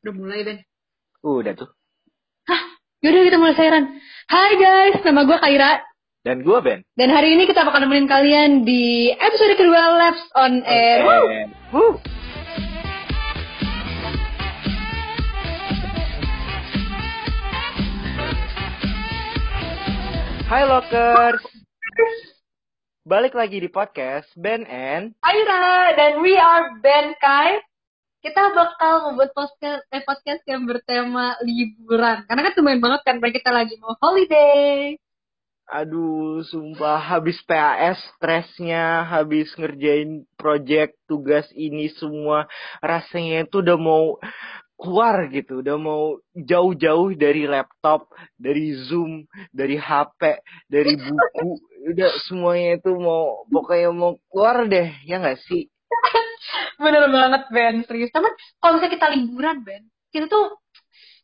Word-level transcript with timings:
Udah 0.00 0.14
mulai, 0.16 0.40
Ben. 0.48 0.58
Udah 1.20 1.52
tuh. 1.52 1.68
Hah? 2.48 2.62
Yaudah 3.04 3.20
kita 3.20 3.36
mulai 3.36 3.52
siaran. 3.52 3.84
Hai 4.32 4.56
guys, 4.56 4.96
nama 5.04 5.28
gue 5.28 5.36
Kaira. 5.36 5.84
Dan 6.24 6.40
gue 6.40 6.56
Ben. 6.64 6.80
Dan 6.96 7.12
hari 7.12 7.36
ini 7.36 7.44
kita 7.44 7.68
bakal 7.68 7.84
nemenin 7.84 8.08
kalian 8.08 8.64
di 8.64 9.12
episode 9.12 9.60
kedua 9.60 10.00
Labs 10.00 10.24
on 10.32 10.64
Air. 10.64 11.04
Woo! 11.04 11.28
Wuh. 11.76 11.94
Hai 20.50 20.64
Lokers. 20.66 21.44
Balik 23.04 23.36
lagi 23.36 23.60
di 23.62 23.68
podcast 23.68 24.32
Ben 24.34 24.64
and 24.64 25.12
Kaira 25.22 25.92
dan 25.92 26.24
we 26.24 26.34
are 26.40 26.72
Ben 26.80 27.14
Kai. 27.20 27.60
Kita 28.20 28.52
bakal 28.52 29.08
membuat 29.08 29.32
podcast, 29.32 29.88
eh, 29.88 30.04
podcast 30.04 30.44
yang 30.44 30.68
bertema 30.68 31.40
liburan. 31.40 32.28
Karena 32.28 32.40
kan 32.44 32.52
lumayan 32.60 32.80
banget 32.84 33.00
kan, 33.00 33.16
kita 33.16 33.48
lagi 33.48 33.80
mau 33.80 33.96
holiday. 33.96 35.00
aduh 35.70 36.42
sumpah. 36.44 37.00
Habis 37.00 37.40
PAS 37.48 37.96
stresnya. 38.18 39.08
Habis 39.08 39.48
ngerjain 39.56 40.28
project 40.36 40.98
tugas 41.08 41.48
ini 41.56 41.88
semua. 41.96 42.44
Rasanya 42.84 43.48
itu 43.48 43.64
udah 43.64 43.78
mau 43.80 44.20
keluar 44.76 45.24
gitu. 45.32 45.64
Udah 45.64 45.80
mau 45.80 46.20
jauh-jauh 46.36 47.16
dari 47.16 47.48
laptop 47.48 48.10
dari 48.36 48.76
zoom 48.84 49.24
dari 49.48 49.80
HP 49.80 50.44
dari 50.68 50.92
buku. 50.98 51.48
Udah 51.80 52.12
semuanya 52.28 52.76
itu 52.76 52.92
mau 53.00 53.48
pokoknya 53.48 53.88
mau 53.96 54.12
keluar 54.28 54.68
deh. 54.68 54.92
Ya 55.08 55.16
nggak 55.16 55.40
sih 55.48 55.72
Bener 56.80 57.04
banget, 57.12 57.42
Ben. 57.52 57.74
Serius. 57.84 58.08
Tapi 58.08 58.28
kalau 58.56 58.80
misalnya 58.80 58.94
kita 58.96 59.06
liburan, 59.12 59.56
Ben, 59.60 59.82
kita 60.08 60.26
tuh 60.32 60.56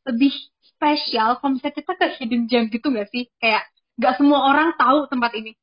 lebih 0.04 0.32
spesial 0.76 1.40
kalau 1.40 1.56
misalnya 1.56 1.76
kita 1.80 1.92
ke 1.96 2.06
hidden 2.20 2.44
gem 2.44 2.68
gitu 2.68 2.92
gak 2.92 3.08
sih? 3.08 3.32
Kayak 3.40 3.64
gak 3.96 4.20
semua 4.20 4.52
orang 4.52 4.76
tahu 4.76 5.08
tempat 5.08 5.32
ini. 5.40 5.56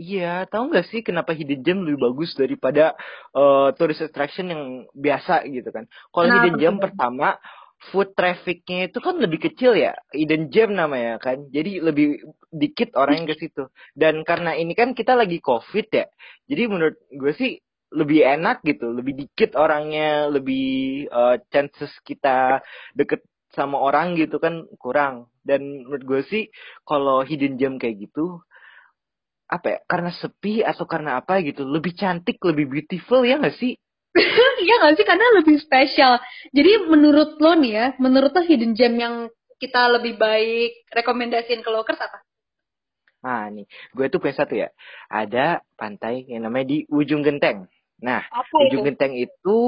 Iya, 0.00 0.48
tahu 0.48 0.72
nggak 0.72 0.86
sih 0.88 1.04
kenapa 1.04 1.36
hidden 1.36 1.60
gem 1.60 1.78
lebih 1.84 2.00
bagus 2.00 2.32
daripada 2.32 2.96
uh, 3.36 3.74
tourist 3.76 4.00
attraction 4.00 4.48
yang 4.48 4.62
biasa 4.96 5.44
gitu 5.50 5.68
kan? 5.68 5.84
Kalau 6.14 6.24
Kenapa 6.24 6.40
hidden 6.46 6.56
gem 6.56 6.76
pertama, 6.80 7.28
food 7.90 8.14
trafficnya 8.16 8.88
itu 8.88 8.98
kan 9.02 9.20
lebih 9.20 9.50
kecil 9.50 9.76
ya, 9.76 9.92
hidden 10.14 10.48
gem 10.48 10.72
namanya 10.72 11.20
kan. 11.20 11.44
Jadi 11.52 11.84
lebih 11.84 12.22
dikit 12.48 12.96
orang 12.96 13.26
yang 13.26 13.28
ke 13.28 13.36
situ. 13.44 13.68
Dan 13.92 14.24
karena 14.24 14.56
ini 14.56 14.72
kan 14.72 14.96
kita 14.96 15.12
lagi 15.18 15.36
covid 15.42 15.90
ya, 15.92 16.06
jadi 16.48 16.62
menurut 16.70 16.96
gue 17.10 17.32
sih 17.36 17.60
lebih 17.90 18.22
enak 18.22 18.62
gitu, 18.62 18.94
lebih 18.94 19.26
dikit 19.26 19.58
orangnya, 19.58 20.30
lebih 20.30 21.06
uh, 21.10 21.36
chances 21.50 21.90
kita 22.06 22.62
deket 22.94 23.22
sama 23.50 23.82
orang 23.82 24.14
gitu 24.14 24.38
kan 24.38 24.66
kurang. 24.78 25.26
Dan 25.42 25.86
menurut 25.86 26.04
gue 26.06 26.20
sih 26.30 26.42
kalau 26.86 27.26
hidden 27.26 27.58
gem 27.58 27.76
kayak 27.76 28.10
gitu 28.10 28.42
apa 29.50 29.66
ya 29.66 29.78
karena 29.82 30.14
sepi 30.14 30.62
atau 30.62 30.86
karena 30.86 31.18
apa 31.18 31.42
gitu 31.42 31.66
lebih 31.66 31.90
cantik 31.98 32.38
lebih 32.38 32.70
beautiful 32.70 33.26
ya 33.26 33.34
nggak 33.34 33.58
sih 33.58 33.74
Iya 34.66 34.74
gak 34.82 34.98
sih? 34.98 35.06
Karena 35.06 35.22
lebih 35.38 35.62
spesial. 35.62 36.18
Jadi 36.50 36.90
menurut 36.90 37.38
lo 37.38 37.54
nih 37.54 37.72
ya, 37.78 37.86
menurut 38.02 38.34
lo 38.34 38.42
hidden 38.42 38.74
gem 38.74 38.98
yang 38.98 39.30
kita 39.62 39.86
lebih 39.86 40.18
baik 40.18 40.82
rekomendasiin 40.90 41.62
ke 41.62 41.70
lokers 41.70 42.02
apa? 42.02 42.18
nah 43.20 43.52
nih 43.52 43.68
gue 43.92 44.06
tuh 44.08 44.16
punya 44.16 44.36
satu 44.36 44.54
ya 44.56 44.68
ada 45.12 45.60
pantai 45.76 46.24
yang 46.24 46.48
namanya 46.48 46.72
di 46.72 46.78
ujung 46.88 47.20
genteng 47.20 47.68
nah 48.00 48.24
Apa 48.32 48.64
ujung 48.66 48.84
genteng 48.84 49.12
itu 49.14 49.58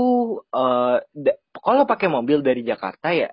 da- 1.13 1.39
kalau 1.53 1.85
pakai 1.85 2.09
mobil 2.09 2.41
dari 2.41 2.65
Jakarta 2.65 3.13
ya 3.13 3.31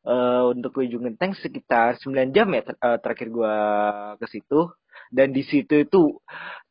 eh 0.00 0.42
untuk 0.48 0.80
ke 0.80 0.88
ujung 0.88 1.04
genteng 1.04 1.36
sekitar 1.36 2.00
9 2.00 2.32
jam 2.32 2.48
ya 2.48 2.64
ter- 2.64 2.80
eh, 2.80 2.98
terakhir 3.04 3.28
gue 3.28 3.54
ke 4.16 4.26
situ. 4.32 4.60
Dan 5.12 5.36
di 5.36 5.44
situ 5.44 5.76
itu 5.76 6.16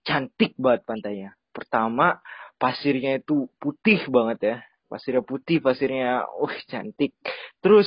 cantik 0.02 0.58
banget 0.58 0.82
pantainya. 0.90 1.32
Pertama 1.54 2.18
pasirnya 2.58 3.22
itu 3.22 3.46
putih 3.62 4.02
banget 4.10 4.40
ya. 4.42 4.58
Pasirnya 4.90 5.22
putih 5.22 5.62
pasirnya 5.62 6.26
uh 6.26 6.56
cantik. 6.66 7.14
Terus 7.62 7.86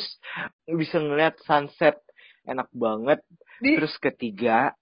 bisa 0.69 1.03
ngeliat 1.03 1.43
sunset 1.43 1.99
enak 2.47 2.71
banget. 2.71 3.19
Di- 3.59 3.83
terus 3.83 3.99
ketiga 3.99 4.79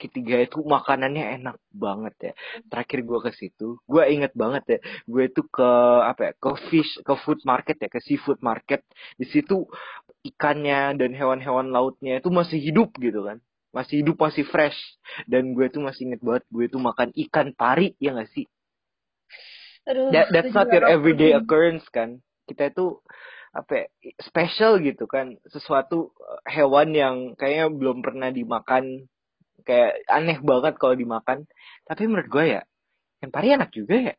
ketiga 0.00 0.40
itu 0.40 0.64
makanannya 0.64 1.36
enak 1.36 1.60
banget 1.68 2.14
ya. 2.18 2.32
Terakhir 2.72 2.98
gue 3.04 3.18
ke 3.20 3.30
situ 3.36 3.76
gue 3.84 4.02
inget 4.08 4.32
banget 4.32 4.64
ya 4.66 4.78
gue 5.04 5.22
itu 5.28 5.42
ke 5.44 5.70
apa 6.00 6.20
ya 6.20 6.32
ke 6.34 6.50
fish 6.72 6.92
ke 7.04 7.14
food 7.20 7.44
market 7.44 7.76
ya 7.76 7.88
ke 7.92 8.00
seafood 8.00 8.40
market. 8.40 8.80
Di 9.20 9.28
situ 9.28 9.68
ikannya 10.24 10.96
dan 10.96 11.12
hewan-hewan 11.12 11.68
lautnya 11.68 12.18
itu 12.18 12.32
masih 12.32 12.56
hidup 12.56 12.96
gitu 12.96 13.28
kan. 13.28 13.38
Masih 13.70 14.02
hidup 14.02 14.16
masih 14.18 14.48
fresh. 14.48 14.80
Dan 15.28 15.52
gue 15.52 15.68
tuh 15.68 15.84
masih 15.84 16.10
inget 16.10 16.24
banget 16.24 16.44
gue 16.48 16.66
tuh 16.72 16.80
makan 16.80 17.12
ikan 17.28 17.52
pari 17.52 17.92
ya 18.00 18.16
gak 18.16 18.32
sih? 18.32 18.48
Aduh, 19.88 20.12
That, 20.12 20.28
that's 20.30 20.52
not 20.52 20.68
your 20.68 20.84
everyday 20.84 21.32
occurrence 21.32 21.86
kan. 21.88 22.20
Kita 22.44 22.68
itu 22.68 23.00
apa 23.50 23.72
ya, 23.72 23.84
special 24.22 24.78
gitu 24.84 25.08
kan. 25.08 25.40
Sesuatu 25.48 26.12
uh, 26.14 26.40
hewan 26.46 26.92
yang 26.92 27.16
kayaknya 27.34 27.72
belum 27.72 28.04
pernah 28.04 28.28
dimakan 28.28 29.08
kayak 29.70 29.92
aneh 30.10 30.38
banget 30.42 30.74
kalau 30.82 30.98
dimakan 30.98 31.46
tapi 31.86 32.10
menurut 32.10 32.26
gue 32.26 32.44
ya 32.58 32.60
ikan 33.22 33.30
pari 33.30 33.54
enak 33.54 33.70
juga 33.70 34.10
ya 34.10 34.14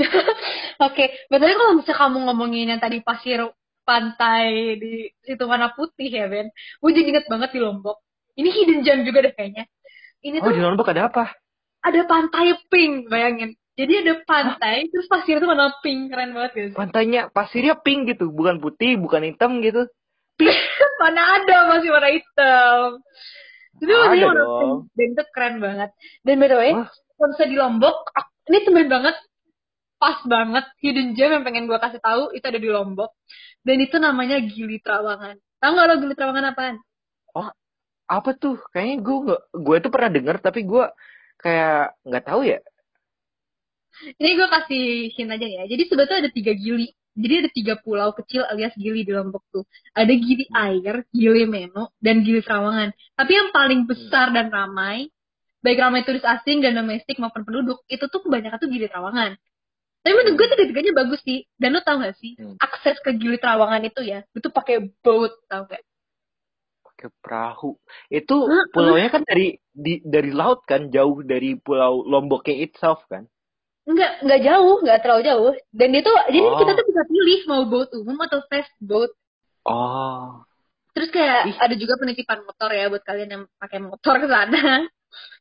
Oke, 0.86 1.12
betulnya 1.28 1.56
kalau 1.60 1.72
misalnya 1.76 1.98
kamu 2.00 2.18
ngomongin 2.24 2.72
yang 2.72 2.80
tadi 2.80 3.04
pasir 3.04 3.44
pantai 3.84 4.78
di 4.80 5.12
situ 5.20 5.44
warna 5.44 5.76
putih 5.76 6.08
ya 6.08 6.24
Ben, 6.24 6.48
gue 6.80 6.90
jadi 6.94 7.08
inget 7.12 7.26
banget 7.28 7.52
di 7.52 7.60
Lombok. 7.60 8.00
Ini 8.38 8.48
hidden 8.48 8.80
gem 8.80 9.04
juga 9.04 9.28
deh 9.28 9.34
kayaknya. 9.36 9.68
Ini 10.24 10.40
oh 10.40 10.48
tuh 10.48 10.56
di 10.56 10.62
Lombok 10.62 10.88
ada 10.88 11.12
apa 11.12 11.36
ada 11.80 12.00
pantai 12.04 12.56
pink, 12.68 13.08
bayangin. 13.08 13.56
Jadi 13.76 14.04
ada 14.04 14.14
pantai, 14.28 14.92
terus 14.92 15.08
pasir 15.08 15.40
itu 15.40 15.48
warna 15.48 15.72
pink, 15.80 16.12
keren 16.12 16.36
banget 16.36 16.52
ya. 16.52 16.64
pantainya 16.76 17.22
pasirnya 17.32 17.80
pink 17.80 18.12
gitu 18.12 18.28
bukan 18.28 18.60
putih 18.60 19.00
bukan 19.00 19.24
hitam 19.24 19.64
gitu 19.64 19.88
pink 20.36 20.52
Mana 21.00 21.40
ada 21.40 21.56
masih 21.72 21.88
warna 21.88 22.12
hitam. 22.12 23.00
Itu 23.78 23.92
warna 23.94 24.32
dong. 24.34 24.58
pink, 24.58 24.74
dan 24.98 25.06
itu 25.14 25.24
keren 25.30 25.54
banget. 25.62 25.90
Dan 26.26 26.34
by 26.42 26.48
the 26.50 26.56
way, 26.58 26.70
misalnya 26.74 27.46
di 27.46 27.56
Lombok, 27.56 27.96
ini 28.50 28.58
temen 28.66 28.86
banget, 28.90 29.16
pas 30.00 30.18
banget, 30.26 30.64
hidden 30.82 31.14
gem 31.14 31.30
yang 31.30 31.44
pengen 31.46 31.70
gue 31.70 31.78
kasih 31.78 32.02
tahu 32.02 32.34
itu 32.34 32.44
ada 32.44 32.58
di 32.58 32.68
Lombok. 32.68 33.14
Dan 33.62 33.76
itu 33.78 33.96
namanya 34.00 34.40
Gili 34.42 34.80
Trawangan. 34.82 35.36
Tahu 35.60 35.70
nggak 35.70 35.86
lo 35.86 35.94
Gili 36.02 36.14
Trawangan 36.16 36.50
apaan? 36.50 36.76
apa 38.10 38.34
tuh 38.34 38.58
kayaknya 38.74 38.96
gue 39.06 39.16
nggak 39.22 39.42
gue 39.54 39.76
tuh 39.86 39.90
pernah 39.94 40.10
denger 40.10 40.36
tapi 40.42 40.66
gue 40.66 40.84
kayak 41.38 41.94
nggak 42.02 42.24
tahu 42.26 42.42
ya 42.42 42.58
Ini 44.00 44.30
gue 44.32 44.48
kasih 44.48 44.84
hint 45.12 45.30
aja 45.34 45.44
ya. 45.44 45.62
Jadi 45.68 45.82
sebetulnya 45.84 46.24
ada 46.24 46.32
tiga 46.32 46.56
gili. 46.56 46.88
Jadi 47.18 47.34
ada 47.42 47.50
tiga 47.50 47.74
pulau 47.82 48.14
kecil 48.14 48.46
alias 48.46 48.74
gili 48.78 49.02
di 49.02 49.12
Lombok 49.12 49.42
tuh. 49.50 49.64
Ada 49.94 50.12
gili 50.14 50.46
air, 50.54 51.04
gili 51.10 51.44
meno, 51.44 51.90
dan 51.98 52.22
gili 52.22 52.40
Trawangan. 52.40 52.94
Tapi 53.18 53.32
yang 53.34 53.50
paling 53.50 53.84
besar 53.90 54.30
dan 54.30 54.48
ramai, 54.48 55.10
baik 55.60 55.78
ramai 55.82 56.06
turis 56.06 56.22
asing 56.22 56.62
dan 56.62 56.78
domestik 56.78 57.18
maupun 57.18 57.42
penduduk, 57.42 57.82
itu 57.90 58.06
tuh 58.06 58.20
kebanyakan 58.22 58.58
tuh 58.62 58.70
gili 58.70 58.86
Trawangan. 58.86 59.34
Tapi 60.00 60.12
menurut 60.16 60.34
gue 60.38 60.46
tiga-tiganya 60.56 60.92
bagus 60.96 61.20
sih. 61.26 61.44
Dan 61.60 61.76
lo 61.76 61.84
tau 61.84 62.00
gak 62.00 62.16
sih, 62.16 62.32
Hmm. 62.38 62.56
akses 62.56 62.96
ke 63.04 63.10
gili 63.18 63.36
Trawangan 63.36 63.82
itu 63.84 64.00
ya, 64.06 64.24
itu 64.32 64.48
pakai 64.48 64.88
boat, 65.04 65.34
tau 65.50 65.66
gak? 65.68 65.82
pakai 67.00 67.16
perahu 67.24 67.80
itu 68.12 68.36
Heeh. 68.44 68.68
pulaunya 68.76 69.08
kan 69.08 69.24
dari 69.24 69.56
di, 69.72 70.04
dari 70.04 70.36
laut 70.36 70.60
kan 70.68 70.92
jauh 70.92 71.24
dari 71.24 71.56
pulau 71.56 72.04
Lomboknya 72.04 72.60
itself 72.68 73.00
kan 73.08 73.24
Enggak, 73.90 74.22
enggak 74.22 74.40
jauh, 74.46 74.76
enggak 74.78 74.98
terlalu 75.02 75.22
jauh. 75.26 75.52
Dan 75.74 75.90
itu, 75.92 76.12
jadi 76.30 76.38
Oh. 76.46 76.56
kita 76.56 76.72
tuh 76.78 76.86
bisa 76.86 77.02
pilih 77.04 77.40
mau 77.50 77.62
boat 77.66 77.90
umum 77.92 78.16
atau 78.22 78.38
fast 78.46 78.70
boat. 78.78 79.10
oh 79.66 80.46
Terus 80.90 81.10
kayak 81.10 81.40
Ih. 81.46 81.56
ada 81.58 81.74
juga 81.74 81.94
penitipan 81.98 82.42
motor 82.42 82.70
ya 82.70 82.86
buat 82.86 83.02
kalian 83.02 83.30
yang 83.30 83.42
pakai 83.58 83.78
motor 83.78 84.14
ke 84.18 84.26
sana. 84.26 84.86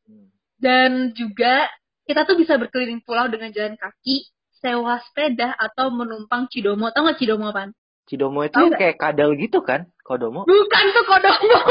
Hmm. 0.05 0.29
Dan 0.57 0.91
juga 1.13 1.65
kita 2.05 2.25
tuh 2.25 2.37
bisa 2.37 2.57
berkeliling 2.57 3.01
pulau 3.01 3.29
dengan 3.29 3.49
jalan 3.49 3.73
kaki, 3.73 4.29
sewa 4.59 4.97
sepeda 5.01 5.53
atau 5.55 5.89
menumpang 5.89 6.49
cidomo. 6.49 6.89
Tahu 6.89 7.01
nggak 7.01 7.17
cidomo 7.17 7.49
apaan? 7.49 7.73
Cidomo 8.05 8.41
itu 8.41 8.57
yang 8.57 8.73
nggak? 8.73 8.81
kayak 8.81 8.97
kadal 8.97 9.29
gitu 9.37 9.61
kan 9.61 9.85
kodomo 10.01 10.41
Bukan 10.43 10.83
tuh 10.89 11.05
kodomo. 11.05 11.61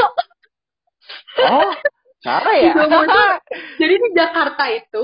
oh 1.43 1.71
salah 2.19 2.55
ya 2.55 2.71
Cidomo 2.75 2.99
tuh, 3.03 3.31
jadi 3.83 3.93
di 3.95 4.09
Jakarta 4.11 4.63
itu 4.71 5.03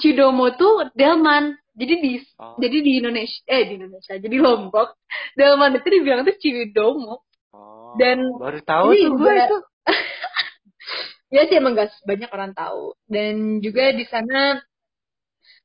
cidomo 0.00 0.54
tuh 0.60 0.90
delman. 0.98 1.56
Jadi 1.74 1.94
di 2.04 2.12
Oh. 2.38 2.54
jadi 2.62 2.76
di 2.86 2.92
Indonesia 3.02 3.40
eh 3.50 3.62
di 3.66 3.74
Indonesia 3.82 4.14
jadi 4.14 4.36
Lombok 4.38 4.94
delman 5.38 5.74
itu 5.78 5.88
dibilang 5.90 6.22
tuh 6.22 6.36
cidomo. 6.38 7.22
Oh, 7.54 7.94
Dan 7.98 8.18
baru 8.38 8.58
tahu 8.62 8.88
tuh 8.94 9.10
gue 9.18 9.32
itu 9.38 9.56
ya 11.34 11.40
sih 11.50 11.56
emang 11.58 11.74
gak 11.74 11.90
banyak 12.06 12.30
orang 12.30 12.52
tahu 12.54 12.94
dan 13.10 13.58
juga 13.58 13.90
di 13.94 14.04
sana 14.06 14.62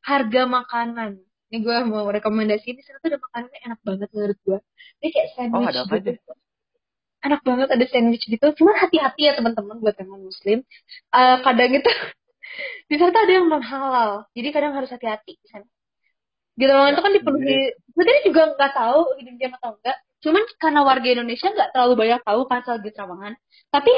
harga 0.10 0.42
makanan 0.48 1.12
Ini 1.50 1.66
gue 1.66 1.78
mau 1.90 2.06
rekomendasi 2.06 2.78
di 2.78 2.81
sana 2.86 3.02
tuh 3.02 3.10
ada 3.10 3.20
makanannya 3.26 3.60
enak 3.66 3.80
banget 3.81 4.10
menurut 4.14 4.38
gue. 4.46 4.60
Ini 5.02 5.08
kayak 5.10 5.30
Oh, 5.50 5.66
sandwich 5.66 5.70
ada 5.74 5.80
apa 5.81 5.96
gitu. 5.98 6.10
aja? 6.14 6.34
Enak 7.26 7.42
banget 7.42 7.68
ada 7.74 7.86
sandwich 7.90 8.26
gitu. 8.30 8.46
Cuman 8.54 8.76
hati-hati 8.78 9.22
ya 9.26 9.34
teman-teman 9.34 9.81
buat 9.81 9.98
non 10.06 10.30
muslim. 10.30 10.62
Eh, 11.10 11.38
kadang 11.42 11.72
itu 11.74 11.90
di 12.90 12.96
sana 13.00 13.10
tuh 13.16 13.22
ada 13.25 13.34
yang 13.34 13.46
non 13.51 13.63
halal. 13.63 14.12
Jadi 14.36 14.48
kadang 14.56 14.74
harus 14.78 14.90
hati-hati 14.90 15.38
di 15.38 15.48
sana. 15.50 15.68
Di 16.60 16.63
Trawangan 16.68 16.92
Ya, 16.92 16.96
itu 16.96 17.01
kan 17.06 17.13
dipenuhi. 17.16 17.60
Sebenarnya 17.96 18.22
juga 18.28 18.42
nggak 18.56 18.72
tahu 18.75 19.00
hidden 19.19 19.36
gem 19.40 19.51
atau 19.56 19.69
enggak. 19.80 19.98
Cuman 20.19 20.44
karena 20.60 20.81
warga 20.84 21.07
Indonesia 21.07 21.48
nggak 21.56 21.69
terlalu 21.72 21.94
banyak 21.96 22.22
tahu 22.28 22.42
kan 22.51 22.60
soal 22.68 22.80
di 22.84 22.92
Trawangan. 22.92 23.34
Tapi 23.72 23.94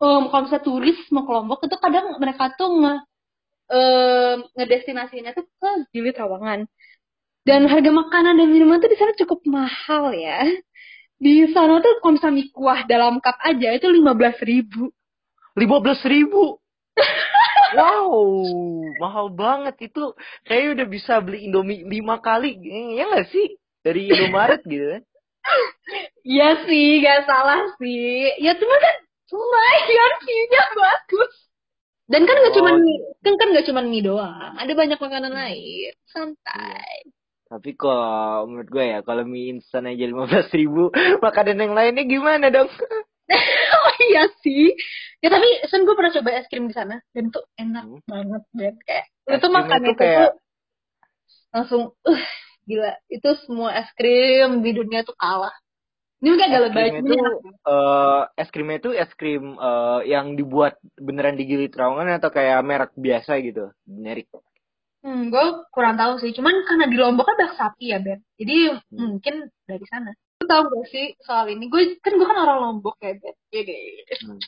em, 0.00 0.22
kalau 0.32 0.42
misalnya 0.48 0.64
turis 0.64 0.98
mau 1.12 1.22
ke 1.28 1.32
Lombok 1.36 1.60
itu 1.68 1.76
kadang 1.76 2.06
mereka 2.16 2.44
tuh 2.56 2.70
nge 2.80 2.94
em, 3.72 4.36
ngedestinasinya 4.56 5.30
tuh 5.36 5.44
ke 5.60 5.70
Gili 5.92 6.10
Trawangan. 6.16 6.64
Dan 7.44 7.64
harga 7.64 7.90
makanan 7.92 8.36
dan 8.36 8.48
minuman 8.52 8.76
tuh 8.80 8.92
di 8.92 8.98
sana 9.00 9.12
cukup 9.16 9.40
mahal 9.48 10.12
ya. 10.12 10.44
Di 11.18 11.50
sana 11.50 11.80
tuh 11.82 11.98
kalau 11.98 12.14
misalnya 12.14 12.36
mie 12.44 12.50
kuah 12.54 12.80
dalam 12.86 13.18
cup 13.18 13.36
aja 13.42 13.68
itu 13.74 13.86
lima 13.90 14.12
belas 14.14 14.36
ribu. 14.38 14.92
Lima 15.58 15.76
belas 15.82 16.00
ribu. 16.06 16.57
Wow, 17.76 18.12
mahal 18.96 19.26
banget 19.34 19.92
itu. 19.92 20.14
Kayaknya 20.48 20.70
udah 20.80 20.86
bisa 20.88 21.12
beli 21.20 21.48
Indomie 21.50 21.84
lima 21.84 22.22
kali, 22.22 22.56
ya 22.96 23.04
nggak 23.08 23.28
sih? 23.28 23.56
Dari 23.84 24.08
Indomaret 24.08 24.62
gitu 24.64 24.86
kan? 24.96 25.02
Iya 26.24 26.48
sih, 26.68 27.00
gak 27.00 27.24
salah 27.24 27.72
sih. 27.80 28.36
Ya 28.40 28.52
cuma 28.56 28.76
kan 28.76 28.96
lumayan 29.32 30.12
view-nya 30.24 30.62
bagus. 30.76 31.32
Dan 32.08 32.24
kan 32.24 32.36
nggak 32.40 32.52
Oh, 32.56 32.58
cuman 32.64 32.76
kan 33.20 33.34
kan 33.36 33.48
nggak 33.52 33.66
cuman 33.68 33.84
mie 33.92 34.00
doang, 34.00 34.52
ada 34.56 34.72
banyak 34.72 34.96
makanan 34.96 35.32
lain. 35.32 35.92
Santai. 36.08 37.12
Tapi 37.48 37.76
kok 37.76 38.48
menurut 38.48 38.68
gue 38.68 38.84
ya, 38.92 39.00
kalau 39.04 39.24
mie 39.24 39.56
instan 39.56 39.88
aja 39.88 40.04
lima 40.04 40.24
belas 40.28 40.48
ribu, 40.52 40.88
makanan 41.20 41.60
yang 41.60 41.72
lainnya 41.76 42.04
gimana 42.04 42.48
dong? 42.48 42.68
iya 44.08 44.22
sih. 44.40 44.72
Ya 45.20 45.28
tapi 45.28 45.48
sen 45.68 45.84
gue 45.84 45.94
pernah 45.94 46.12
coba 46.12 46.30
es 46.34 46.46
krim 46.48 46.66
di 46.66 46.74
sana 46.74 46.96
dan 47.12 47.28
tuh 47.28 47.44
enak 47.56 47.84
Hmm. 47.84 48.00
banget 48.06 48.42
dan 48.54 48.74
kayak 48.82 49.04
Es 49.28 49.40
krimnya 49.40 49.52
makan 49.52 49.80
itu 49.84 49.92
kayak- 49.94 50.18
tuh 50.18 50.32
langsung 51.48 51.82
uh 52.04 52.22
gila 52.64 52.92
itu 53.08 53.28
semua 53.48 53.70
es 53.76 53.88
krim 53.96 54.60
di 54.60 54.70
dunia 54.72 55.00
tuh 55.02 55.16
kalah. 55.16 55.52
Ini 56.18 56.34
agak 56.34 56.50
Es 56.50 56.62
lebay. 56.66 56.88
tuh, 56.98 57.14
enak. 57.14 57.34
eh, 57.62 58.22
es 58.36 58.48
krimnya 58.50 58.78
tuh 58.82 58.92
es 58.92 59.10
krim 59.14 59.54
eh, 59.54 60.00
yang 60.04 60.34
dibuat 60.34 60.74
beneran 60.98 61.38
di 61.38 61.46
Gili 61.46 61.70
Trawangan 61.70 62.18
atau 62.18 62.28
kayak 62.28 62.58
merek 62.60 62.92
biasa 62.98 63.38
gitu, 63.38 63.70
generic. 63.86 64.26
Hmm, 64.98 65.30
gue 65.30 65.44
kurang 65.70 65.94
tahu 65.94 66.18
sih. 66.18 66.34
Cuman 66.34 66.50
karena 66.66 66.90
di 66.90 66.98
Lombok 66.98 67.22
kan 67.22 67.38
banyak 67.38 67.54
sapi 67.54 67.94
ya, 67.94 68.02
Ben. 68.02 68.18
Jadi 68.34 68.74
Hmm. 68.90 68.98
mungkin 69.14 69.34
dari 69.62 69.86
sana. 69.86 70.10
Lu 70.42 70.46
tahu 70.50 70.62
gak 70.74 70.86
sih 70.90 71.06
soal 71.22 71.46
ini? 71.54 71.70
Gue 71.70 72.02
kan 72.02 72.18
gue 72.18 72.26
kan 72.26 72.34
orang 72.42 72.58
Lombok 72.66 72.98
ya, 72.98 73.14
Ben. 73.14 73.37
Jadi 73.48 73.76
Hmm. 74.24 74.40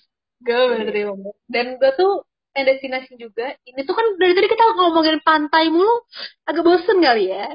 gue 0.44 0.60
bener 0.72 0.94
Lombok. 1.08 1.36
Dan 1.48 1.76
gue 1.76 1.90
tuh 1.96 2.24
yang 2.56 2.66
destinasi 2.66 3.12
juga. 3.16 3.54
Ini 3.64 3.80
tuh 3.86 3.94
kan 3.94 4.06
dari 4.18 4.32
tadi 4.34 4.48
kita 4.50 4.64
ngomongin 4.76 5.20
pantai 5.22 5.70
mulu, 5.70 6.04
agak 6.48 6.64
bosen 6.66 6.98
kali 7.00 7.30
ya. 7.30 7.46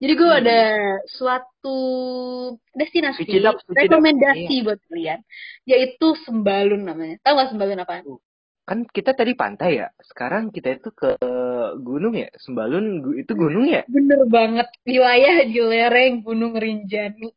Jadi 0.00 0.12
gue 0.16 0.30
Hmm. 0.32 0.40
ada 0.40 0.60
suatu 1.12 1.78
destinasi 2.72 3.20
rekomendasi 3.68 4.54
Iya. 4.56 4.64
buat 4.64 4.80
kalian, 4.88 5.20
yaitu 5.68 6.06
Sembalun 6.24 6.88
namanya. 6.88 7.20
Tahu 7.20 7.34
gak 7.36 7.50
Sembalun 7.52 7.84
apa? 7.84 8.00
Kan 8.64 8.86
kita 8.88 9.12
tadi 9.12 9.34
pantai 9.34 9.82
ya, 9.82 9.90
sekarang 10.00 10.54
kita 10.54 10.78
itu 10.78 10.94
ke 10.94 11.18
gunung 11.82 12.16
ya, 12.16 12.30
Sembalun 12.40 13.02
itu 13.18 13.32
gunung 13.36 13.66
ya? 13.68 13.82
Bener 13.90 14.24
banget, 14.30 14.70
wilayah 14.86 15.42
di 15.44 15.58
lereng 15.58 16.22
Gunung 16.22 16.54
Rinjani. 16.54 17.34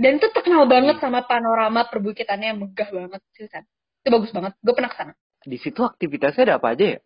Dan 0.00 0.16
itu 0.16 0.32
terkenal 0.32 0.64
banget 0.64 0.96
sama 0.96 1.20
panorama 1.28 1.84
perbukitannya 1.84 2.56
yang 2.56 2.58
megah 2.64 2.88
banget 2.88 3.20
sih, 3.36 3.44
San. 3.52 3.68
Itu 4.00 4.08
bagus 4.08 4.32
banget, 4.32 4.56
gue 4.64 4.72
pernah 4.72 4.88
ke 4.88 4.96
sana. 4.96 5.12
Di 5.44 5.60
situ 5.60 5.80
aktivitasnya 5.84 6.48
ada 6.48 6.54
apa 6.56 6.72
aja 6.72 6.96
ya? 6.96 6.98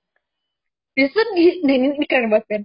Di 0.94 1.02
situ, 1.10 1.20
di, 1.34 1.44
nah 1.66 1.74
ini, 1.74 1.86
ini 1.98 2.06
keren 2.06 2.30
banget, 2.30 2.46
Ben. 2.46 2.62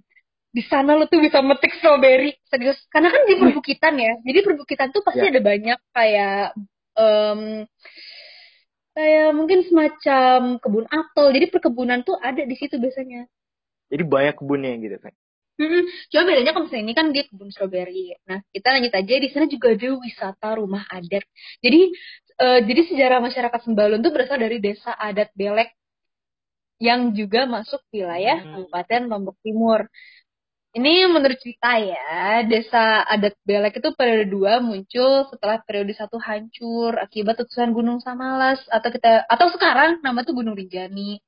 Di 0.54 0.62
sana 0.66 0.94
lo 0.98 1.10
tuh 1.10 1.18
bisa 1.22 1.42
metik 1.42 1.74
strawberry, 1.81 2.38
serius. 2.46 2.78
Karena 2.94 3.10
kan 3.10 3.22
di 3.26 3.38
perbukitan 3.42 3.94
ya, 3.98 4.14
jadi 4.22 4.40
perbukitan 4.46 4.90
tuh 4.94 5.02
pasti 5.02 5.26
Ya. 5.26 5.34
ada 5.34 5.42
banyak 5.42 5.80
kayak, 5.94 6.46
em, 6.98 7.42
kayak 8.94 9.30
mungkin 9.34 9.60
semacam 9.66 10.58
kebun 10.62 10.86
apel. 10.90 11.25
Jadi 11.34 11.46
perkebunan 11.54 12.02
tuh 12.06 12.18
ada 12.22 12.42
di 12.46 12.56
situ 12.58 12.78
biasanya. 12.78 13.25
Jadi 13.90 14.04
banyak 14.06 14.38
kebunnya 14.38 14.78
gitu 14.78 14.98
kan. 15.02 15.14
Hmm, 15.60 15.84
cuma 16.08 16.24
bedanya 16.24 16.52
kalau 16.56 16.66
misalnya 16.72 16.86
ini 16.88 16.96
kan 16.96 17.08
dia 17.12 17.24
kebun 17.28 17.50
stroberi. 17.52 18.16
Nah, 18.30 18.40
kita 18.56 18.68
lanjut 18.80 18.94
aja 18.96 19.14
di 19.24 19.28
sana 19.32 19.46
juga 19.52 19.68
ada 19.76 19.90
wisata 20.00 20.48
rumah 20.56 20.84
adat. 20.88 21.24
Jadi 21.60 21.80
eh, 22.44 22.60
jadi 22.68 22.82
sejarah 22.90 23.20
masyarakat 23.28 23.60
Sembalun 23.68 24.00
tuh 24.00 24.12
berasal 24.16 24.40
dari 24.40 24.58
desa 24.64 24.96
adat 24.96 25.30
Belek 25.36 25.70
yang 26.80 27.12
juga 27.12 27.44
masuk 27.44 27.82
wilayah. 27.92 28.40
Kabupaten 28.56 29.02
Lombok 29.12 29.36
Timur. 29.44 29.82
Ini 30.70 31.10
menurut 31.10 31.38
cerita 31.42 31.82
ya, 31.82 32.46
desa 32.46 33.02
adat 33.04 33.34
Belek 33.42 33.82
itu 33.82 33.90
periode 33.98 34.30
dua 34.30 34.62
muncul 34.62 35.26
setelah 35.28 35.58
periode 35.66 35.92
satu 35.98 36.22
hancur 36.22 36.94
akibat 37.02 37.36
letusan 37.42 37.74
Gunung 37.74 38.00
Samalas 38.06 38.62
atau 38.70 38.90
kita 38.94 39.26
atau 39.28 39.48
sekarang 39.50 40.00
nama 40.06 40.22
tuh 40.22 40.38
Gunung 40.40 40.56
Rinjani. 40.56 41.20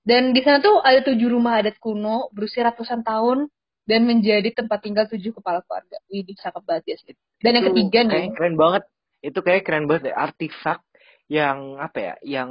Dan 0.00 0.32
di 0.32 0.40
sana 0.40 0.58
tuh 0.64 0.80
ada 0.80 1.04
tujuh 1.04 1.28
rumah 1.28 1.60
adat 1.60 1.76
kuno 1.76 2.32
berusia 2.32 2.64
ratusan 2.64 3.04
tahun 3.04 3.52
dan 3.84 4.06
menjadi 4.08 4.48
tempat 4.54 4.80
tinggal 4.80 5.04
tujuh 5.10 5.34
kepala 5.36 5.60
keluarga. 5.66 5.98
Wih, 6.08 6.24
cakep 6.24 6.62
banget 6.64 6.84
ya. 6.88 6.96
sih. 7.04 7.16
Dan 7.40 7.52
yang 7.60 7.66
ketiga 7.72 7.98
kayak 8.06 8.10
nih, 8.10 8.28
keren 8.36 8.56
banget. 8.56 8.82
Itu 9.20 9.38
kayak 9.44 9.62
keren 9.68 9.84
banget 9.84 10.12
ya. 10.12 10.14
Artefak 10.16 10.80
yang 11.28 11.76
apa 11.76 11.98
ya? 12.00 12.14
Yang 12.24 12.50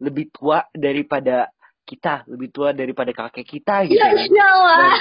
lebih 0.00 0.32
tua 0.32 0.64
daripada 0.72 1.52
kita, 1.84 2.24
lebih 2.30 2.48
tua 2.54 2.70
daripada 2.72 3.10
kakek 3.12 3.46
kita 3.46 3.84
gitu. 3.90 3.98
ya 4.00 4.08
insya 4.16 4.46
Allah. 4.48 4.96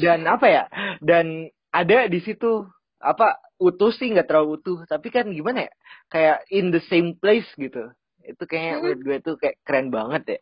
Dan 0.00 0.18
apa 0.24 0.46
ya? 0.48 0.64
Dan 1.02 1.50
ada 1.74 2.08
di 2.08 2.20
situ 2.22 2.64
apa 3.04 3.36
utuh 3.60 3.92
sih 3.92 4.08
nggak 4.10 4.26
terlalu 4.30 4.58
utuh, 4.62 4.78
tapi 4.88 5.12
kan 5.12 5.28
gimana 5.28 5.68
ya? 5.68 5.72
Kayak 6.08 6.38
in 6.48 6.72
the 6.72 6.80
same 6.88 7.18
place 7.20 7.46
gitu. 7.58 7.90
Itu 8.24 8.42
kayaknya 8.48 8.72
Hmm. 8.72 8.82
menurut 8.86 9.00
gue 9.04 9.16
tuh 9.20 9.34
kayak 9.36 9.56
keren 9.66 9.92
banget 9.92 10.22
ya. 10.24 10.40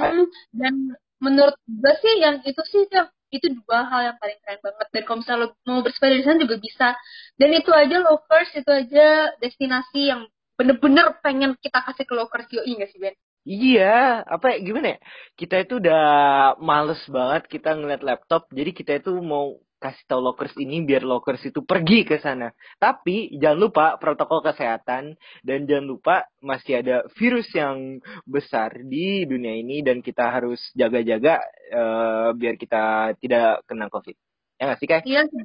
Hmm, 0.00 0.26
dan 0.56 0.74
menurut 1.20 1.56
gue 1.68 1.92
sih 2.00 2.14
yang 2.24 2.40
itu 2.42 2.62
sih 2.72 2.88
yang 2.88 3.08
itu 3.30 3.46
dua 3.62 3.86
hal 3.86 4.00
yang 4.12 4.16
paling 4.18 4.38
keren 4.42 4.60
banget. 4.64 4.86
Dan 4.90 5.02
kalau 5.06 5.18
misalnya 5.22 5.42
lo 5.46 5.48
mau 5.68 5.80
bersepeda 5.86 6.14
di 6.18 6.24
sana 6.26 6.38
juga 6.42 6.56
bisa. 6.58 6.88
Dan 7.38 7.50
itu 7.54 7.70
aja 7.70 7.96
lovers, 8.02 8.50
itu 8.58 8.70
aja 8.70 9.06
destinasi 9.38 10.00
yang 10.10 10.26
bener-bener 10.58 11.14
pengen 11.22 11.54
kita 11.62 11.78
kasih 11.86 12.04
ke 12.04 12.14
lovers. 12.18 12.50
Yoi 12.50 12.72
nggak 12.74 12.90
sih, 12.90 12.98
Ben? 12.98 13.14
Iya, 13.48 14.20
apa 14.28 14.52
ya, 14.52 14.56
gimana 14.60 14.86
ya? 14.94 14.98
Kita 15.38 15.54
itu 15.64 15.80
udah 15.80 16.02
males 16.60 17.00
banget 17.08 17.48
kita 17.48 17.72
ngeliat 17.72 18.04
laptop, 18.04 18.52
jadi 18.52 18.70
kita 18.76 18.92
itu 19.00 19.16
mau 19.16 19.56
kasih 19.80 20.04
tahu 20.04 20.20
lockers 20.20 20.52
ini 20.60 20.84
biar 20.84 21.02
lockers 21.02 21.40
itu 21.48 21.64
pergi 21.64 22.04
ke 22.04 22.20
sana. 22.20 22.52
Tapi 22.76 23.32
jangan 23.40 23.58
lupa 23.58 23.86
protokol 23.96 24.44
kesehatan 24.44 25.16
dan 25.40 25.58
jangan 25.64 25.86
lupa 25.88 26.16
masih 26.44 26.84
ada 26.84 27.08
virus 27.16 27.48
yang 27.56 27.98
besar 28.28 28.76
di 28.84 29.24
dunia 29.24 29.56
ini 29.56 29.80
dan 29.80 30.04
kita 30.04 30.28
harus 30.28 30.60
jaga-jaga 30.76 31.40
eh, 31.72 32.28
biar 32.36 32.54
kita 32.60 33.16
tidak 33.18 33.64
kena 33.64 33.88
COVID. 33.88 34.16
Ya 34.60 34.62
nggak 34.68 34.78
sih, 34.84 34.88
Kai? 34.88 35.02
Iya 35.08 35.24
sih. 35.32 35.44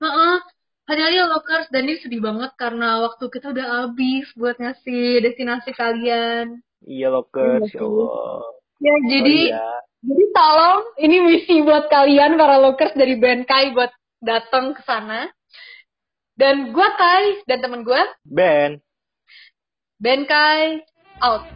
Heeh. 0.00 0.36
Hati-hati 0.84 1.16
ya 1.16 1.24
lovers. 1.24 1.68
Dan 1.72 1.88
ini 1.88 1.96
sedih 2.00 2.20
banget 2.20 2.52
karena 2.60 3.00
waktu 3.04 3.24
kita 3.32 3.56
udah 3.56 3.88
habis 3.88 4.28
buat 4.36 4.56
ngasih 4.60 5.24
destinasi 5.24 5.72
kalian. 5.72 6.60
Iya, 6.84 7.08
lockers, 7.08 7.72
Iya 7.72 7.80
ya. 7.80 7.84
Allah. 7.88 8.63
Ya, 8.84 8.94
jadi 9.08 9.40
Oh 9.48 9.56
iya. 9.56 9.84
Jadi 10.04 10.24
tolong 10.36 10.80
ini 11.00 11.16
misi 11.24 11.64
buat 11.64 11.88
kalian 11.88 12.36
para 12.36 12.60
lokers 12.60 12.92
dari 12.92 13.16
band 13.16 13.48
Kai 13.48 13.72
buat 13.72 13.88
datang 14.20 14.76
ke 14.76 14.84
sana. 14.84 15.32
Dan 16.36 16.76
gua 16.76 16.92
Kai 17.00 17.40
dan 17.48 17.64
temen 17.64 17.88
gua 17.88 18.04
Ben. 18.28 18.84
band 19.96 20.28
Kai 20.28 20.84
out. 21.24 21.48